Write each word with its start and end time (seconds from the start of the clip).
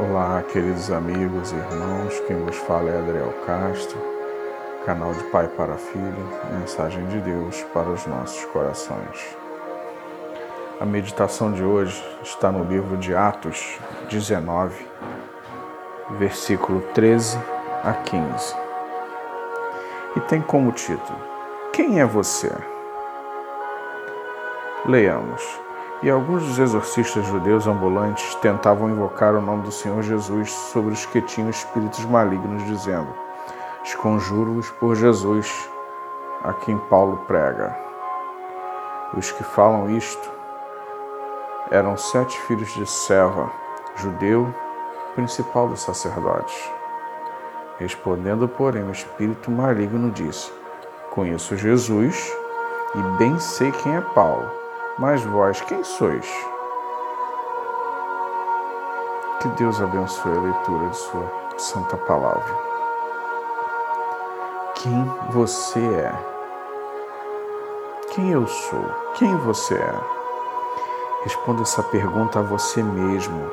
Olá, 0.00 0.44
queridos 0.44 0.92
amigos 0.92 1.50
e 1.50 1.56
irmãos, 1.56 2.20
quem 2.28 2.36
vos 2.44 2.56
fala 2.56 2.88
é 2.88 2.98
Adriel 2.98 3.34
Castro, 3.44 3.98
canal 4.86 5.12
de 5.12 5.24
Pai 5.24 5.48
para 5.48 5.74
Filho, 5.74 6.30
mensagem 6.52 7.04
de 7.08 7.18
Deus 7.18 7.64
para 7.74 7.90
os 7.90 8.06
nossos 8.06 8.44
corações. 8.44 9.36
A 10.80 10.86
meditação 10.86 11.50
de 11.52 11.64
hoje 11.64 12.00
está 12.22 12.52
no 12.52 12.62
livro 12.62 12.96
de 12.96 13.12
Atos 13.12 13.76
19, 14.08 14.86
versículo 16.10 16.80
13 16.94 17.36
a 17.82 17.92
15. 17.92 18.54
E 20.14 20.20
tem 20.20 20.40
como 20.40 20.70
título: 20.70 21.18
Quem 21.72 21.98
é 21.98 22.04
você? 22.04 22.52
Leiamos. 24.86 25.67
E 26.00 26.08
alguns 26.08 26.44
dos 26.44 26.60
exorcistas 26.60 27.26
judeus 27.26 27.66
ambulantes 27.66 28.32
tentavam 28.36 28.88
invocar 28.88 29.34
o 29.34 29.40
nome 29.40 29.64
do 29.64 29.72
Senhor 29.72 30.00
Jesus 30.00 30.52
sobre 30.52 30.92
os 30.92 31.04
que 31.04 31.20
tinham 31.20 31.50
espíritos 31.50 32.04
malignos, 32.04 32.64
dizendo: 32.66 33.08
Esconjuro-os 33.82 34.70
por 34.70 34.94
Jesus, 34.94 35.68
a 36.44 36.52
quem 36.52 36.78
Paulo 36.78 37.16
prega. 37.26 37.76
Os 39.16 39.32
que 39.32 39.42
falam 39.42 39.90
isto 39.90 40.30
eram 41.68 41.96
sete 41.96 42.38
filhos 42.42 42.72
de 42.74 42.86
Seva, 42.86 43.50
judeu, 43.96 44.54
principal 45.16 45.66
dos 45.66 45.80
sacerdotes. 45.80 46.70
Respondendo, 47.76 48.46
porém, 48.46 48.84
o 48.84 48.92
espírito 48.92 49.50
maligno 49.50 50.12
disse: 50.12 50.52
Conheço 51.10 51.56
Jesus 51.56 52.32
e 52.94 53.18
bem 53.18 53.36
sei 53.40 53.72
quem 53.72 53.96
é 53.96 54.00
Paulo 54.00 54.67
mas 54.98 55.24
vós, 55.24 55.60
quem 55.60 55.84
sois? 55.84 56.26
Que 59.40 59.48
Deus 59.50 59.80
abençoe 59.80 60.36
a 60.36 60.40
leitura 60.40 60.88
de 60.88 60.96
Sua 60.96 61.32
Santa 61.56 61.96
Palavra. 61.96 62.58
Quem 64.74 65.04
você 65.30 65.80
é? 65.80 66.12
Quem 68.10 68.32
eu 68.32 68.46
sou? 68.48 68.84
Quem 69.14 69.36
você 69.36 69.74
é? 69.74 69.94
Responda 71.22 71.62
essa 71.62 71.82
pergunta 71.84 72.40
a 72.40 72.42
você 72.42 72.82
mesmo. 72.82 73.50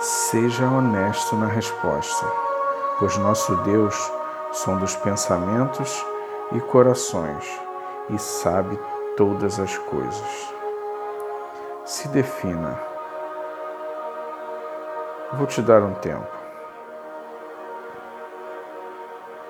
Seja 0.00 0.68
honesto 0.68 1.36
na 1.36 1.46
resposta, 1.46 2.26
pois 2.98 3.16
nosso 3.16 3.56
Deus 3.56 4.12
som 4.52 4.76
dos 4.76 4.94
pensamentos 4.96 6.04
e 6.52 6.60
corações 6.60 7.44
e 8.10 8.18
sabe 8.18 8.78
todas 9.16 9.60
as 9.60 9.76
coisas. 9.78 10.54
Se 11.84 12.08
defina. 12.08 12.78
Vou 15.34 15.46
te 15.46 15.62
dar 15.62 15.82
um 15.82 15.94
tempo. 15.94 16.26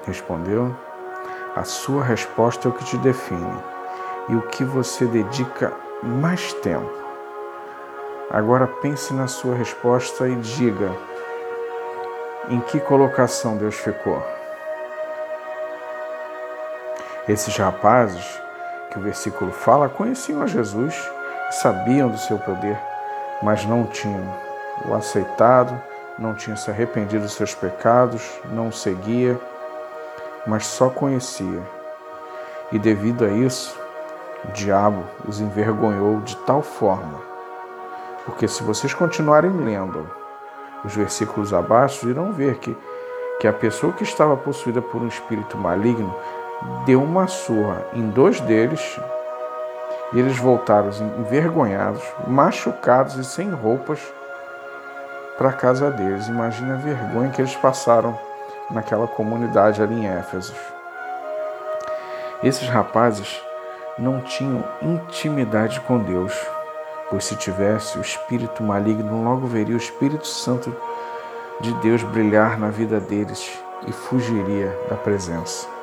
Respondeu? 0.06 0.74
A 1.56 1.64
sua 1.64 2.02
resposta 2.02 2.68
é 2.68 2.70
o 2.70 2.74
que 2.74 2.84
te 2.84 2.96
define 2.98 3.62
e 4.28 4.34
o 4.34 4.42
que 4.42 4.64
você 4.64 5.06
dedica 5.06 5.72
mais 6.02 6.52
tempo. 6.54 6.92
Agora 8.30 8.66
pense 8.66 9.14
na 9.14 9.26
sua 9.26 9.54
resposta 9.54 10.28
e 10.28 10.34
diga 10.36 10.90
em 12.48 12.60
que 12.60 12.80
colocação 12.80 13.56
Deus 13.56 13.76
ficou. 13.76 14.22
Esses 17.28 17.56
rapazes 17.56 18.43
que 18.94 19.00
o 19.00 19.02
versículo 19.02 19.50
fala 19.50 19.88
conheciam 19.88 20.40
a 20.40 20.46
Jesus 20.46 20.94
sabiam 21.50 22.08
do 22.08 22.16
seu 22.16 22.38
poder, 22.38 22.78
mas 23.42 23.64
não 23.66 23.84
tinham 23.84 24.22
o 24.86 24.94
aceitado, 24.94 25.78
não 26.16 26.32
tinham 26.34 26.56
se 26.56 26.70
arrependido 26.70 27.24
dos 27.24 27.32
seus 27.32 27.54
pecados, 27.54 28.22
não 28.52 28.68
o 28.68 28.72
seguia, 28.72 29.38
mas 30.46 30.66
só 30.66 30.88
conhecia. 30.88 31.60
E 32.70 32.78
devido 32.78 33.24
a 33.24 33.28
isso, 33.28 33.76
o 34.48 34.52
diabo 34.52 35.04
os 35.26 35.40
envergonhou 35.40 36.20
de 36.20 36.36
tal 36.38 36.62
forma, 36.62 37.20
porque 38.24 38.46
se 38.46 38.62
vocês 38.62 38.94
continuarem 38.94 39.50
lendo 39.50 40.08
os 40.84 40.94
versículos 40.94 41.52
abaixo, 41.52 42.08
irão 42.08 42.32
ver 42.32 42.58
que, 42.58 42.76
que 43.40 43.48
a 43.48 43.52
pessoa 43.52 43.92
que 43.92 44.04
estava 44.04 44.36
possuída 44.36 44.80
por 44.80 45.02
um 45.02 45.08
espírito 45.08 45.56
maligno 45.58 46.14
deu 46.86 47.02
uma 47.02 47.26
surra 47.26 47.84
em 47.92 48.08
dois 48.08 48.40
deles 48.40 49.00
e 50.12 50.18
eles 50.18 50.38
voltaram 50.38 50.90
envergonhados, 51.18 52.02
machucados 52.26 53.16
e 53.16 53.24
sem 53.24 53.50
roupas 53.50 54.00
para 55.36 55.48
a 55.48 55.52
casa 55.52 55.90
deles. 55.90 56.28
Imagina 56.28 56.74
a 56.74 56.78
vergonha 56.78 57.30
que 57.30 57.40
eles 57.40 57.56
passaram 57.56 58.16
naquela 58.70 59.06
comunidade 59.06 59.82
ali 59.82 59.94
em 59.94 60.06
Éfeso. 60.06 60.54
Esses 62.42 62.68
rapazes 62.68 63.40
não 63.98 64.20
tinham 64.20 64.64
intimidade 64.82 65.80
com 65.80 65.98
Deus, 65.98 66.34
pois 67.10 67.24
se 67.24 67.36
tivesse 67.36 67.98
o 67.98 68.00
espírito 68.00 68.62
maligno, 68.62 69.24
logo 69.24 69.46
veria 69.46 69.74
o 69.74 69.78
Espírito 69.78 70.26
Santo 70.26 70.74
de 71.60 71.72
Deus 71.74 72.02
brilhar 72.02 72.58
na 72.58 72.68
vida 72.68 73.00
deles 73.00 73.58
e 73.86 73.92
fugiria 73.92 74.76
da 74.88 74.96
presença. 74.96 75.73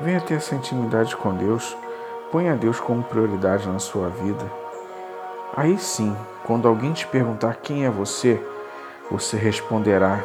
Venha 0.00 0.20
ter 0.20 0.34
essa 0.34 0.54
intimidade 0.54 1.14
com 1.14 1.34
Deus, 1.34 1.76
ponha 2.32 2.56
Deus 2.56 2.80
como 2.80 3.02
prioridade 3.02 3.68
na 3.68 3.78
sua 3.78 4.08
vida. 4.08 4.50
Aí 5.54 5.76
sim, 5.78 6.16
quando 6.44 6.66
alguém 6.66 6.94
te 6.94 7.06
perguntar 7.06 7.56
quem 7.56 7.84
é 7.84 7.90
você, 7.90 8.40
você 9.10 9.36
responderá: 9.36 10.24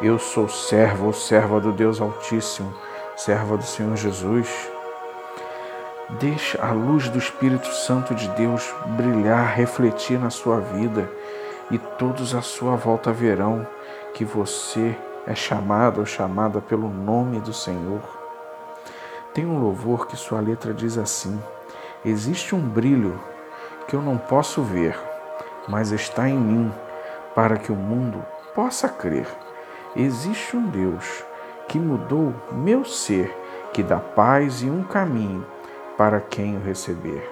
Eu 0.00 0.18
sou 0.18 0.48
servo 0.48 1.06
ou 1.06 1.12
serva 1.12 1.60
do 1.60 1.72
Deus 1.72 2.00
Altíssimo, 2.00 2.72
serva 3.16 3.56
do 3.58 3.64
Senhor 3.64 3.94
Jesus. 3.96 4.48
Deixe 6.18 6.58
a 6.58 6.72
luz 6.72 7.08
do 7.10 7.18
Espírito 7.18 7.68
Santo 7.68 8.14
de 8.14 8.28
Deus 8.30 8.74
brilhar, 8.96 9.54
refletir 9.54 10.18
na 10.18 10.30
sua 10.30 10.58
vida, 10.58 11.06
e 11.70 11.78
todos 11.78 12.34
à 12.34 12.40
sua 12.40 12.76
volta 12.76 13.12
verão 13.12 13.66
que 14.14 14.24
você 14.24 14.96
é 15.26 15.34
chamado 15.34 16.00
ou 16.00 16.06
chamada 16.06 16.60
pelo 16.62 16.88
nome 16.88 17.40
do 17.40 17.52
Senhor. 17.52 18.19
Tem 19.32 19.46
um 19.46 19.60
louvor 19.60 20.08
que 20.08 20.16
sua 20.16 20.40
letra 20.40 20.74
diz 20.74 20.98
assim: 20.98 21.40
Existe 22.04 22.54
um 22.54 22.60
brilho 22.60 23.20
que 23.86 23.94
eu 23.94 24.02
não 24.02 24.18
posso 24.18 24.60
ver, 24.60 24.98
mas 25.68 25.92
está 25.92 26.28
em 26.28 26.36
mim, 26.36 26.72
para 27.32 27.56
que 27.56 27.70
o 27.70 27.76
mundo 27.76 28.24
possa 28.54 28.88
crer. 28.88 29.28
Existe 29.94 30.56
um 30.56 30.66
Deus 30.66 31.24
que 31.68 31.78
mudou 31.78 32.34
meu 32.50 32.84
ser, 32.84 33.32
que 33.72 33.84
dá 33.84 33.98
paz 33.98 34.62
e 34.62 34.66
um 34.66 34.82
caminho 34.82 35.46
para 35.96 36.20
quem 36.20 36.56
o 36.56 36.64
receber. 36.64 37.30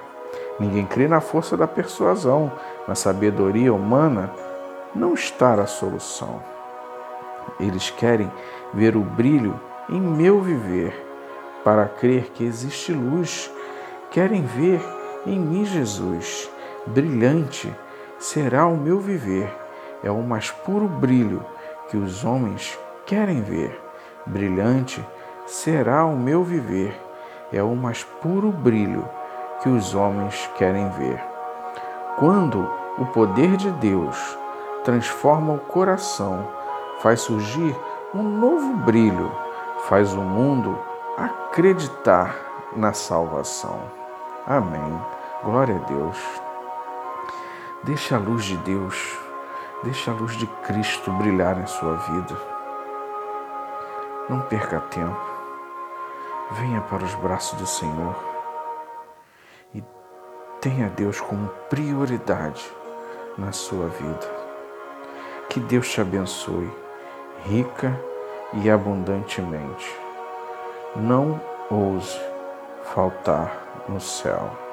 Ninguém 0.61 0.87
crê 0.87 1.09
na 1.09 1.21
força 1.21 1.57
da 1.57 1.67
persuasão, 1.67 2.53
na 2.87 2.95
sabedoria 2.95 3.75
humana 3.75 4.31
não 4.95 5.15
está 5.15 5.55
a 5.55 5.67
solução. 5.67 6.41
Eles 7.59 7.91
querem 7.91 8.31
ver 8.73 8.97
o 8.97 9.01
brilho 9.01 9.59
em 9.89 10.01
meu 10.01 10.41
viver 10.41 11.08
para 11.69 11.85
crer 11.85 12.31
que 12.33 12.45
existe 12.45 12.95
luz, 12.95 13.53
querem 14.11 14.41
ver 14.41 14.81
em 15.27 15.39
mim 15.39 15.67
Jesus. 15.67 16.51
Brilhante 16.87 17.71
será 18.19 18.67
o 18.67 18.75
meu 18.75 18.99
viver, 18.99 19.55
é 20.03 20.11
o 20.11 20.23
mais 20.23 20.51
puro 20.51 20.89
brilho 20.89 21.45
que 21.91 21.99
os 21.99 22.25
homens 22.25 22.79
querem 23.05 23.43
ver. 23.43 23.79
Brilhante 24.25 25.07
será 25.45 26.07
o 26.07 26.17
meu 26.17 26.43
viver, 26.43 26.99
é 27.53 27.63
o 27.63 27.77
mais 27.77 28.03
puro 28.03 28.51
brilho 28.51 29.07
que 29.63 29.69
os 29.69 29.95
homens 29.95 30.49
querem 30.57 30.89
ver. 30.93 31.23
Quando 32.17 32.67
o 32.97 33.05
poder 33.05 33.59
de 33.59 33.71
Deus 33.73 34.39
transforma 34.85 35.53
o 35.53 35.59
coração, 35.59 36.49
faz 37.01 37.21
surgir 37.21 37.77
um 38.15 38.23
novo 38.23 38.75
brilho, 38.87 39.31
faz 39.87 40.15
o 40.15 40.23
mundo 40.23 40.88
acreditar 41.19 42.37
na 42.77 42.93
salvação. 42.93 43.81
Amém. 44.47 45.03
Glória 45.43 45.75
a 45.75 45.79
Deus. 45.81 46.17
Deixe 47.83 48.15
a 48.15 48.19
luz 48.19 48.45
de 48.45 48.57
Deus, 48.59 49.19
deixe 49.83 50.09
a 50.09 50.13
luz 50.13 50.37
de 50.37 50.47
Cristo 50.47 51.11
brilhar 51.13 51.59
em 51.59 51.67
sua 51.67 51.97
vida. 51.97 52.37
Não 54.29 54.43
perca 54.43 54.79
tempo. 54.79 55.19
Venha 56.53 56.81
para 56.83 57.05
os 57.05 57.15
braços 57.17 57.59
do 57.59 57.67
Senhor 57.67 58.15
e 59.75 59.83
tenha 60.61 60.89
Deus 60.89 61.21
como 61.21 61.49
prioridade 61.69 62.65
na 63.37 63.51
sua 63.51 63.89
vida. 63.89 64.39
Que 65.49 65.59
Deus 65.59 65.89
te 65.89 66.01
abençoe 66.01 66.71
rica 67.45 67.99
e 68.53 68.71
abundantemente 68.71 70.08
não 70.99 71.41
ouse 71.71 72.21
faltar 72.83 73.85
no 73.89 74.01
céu. 74.01 74.68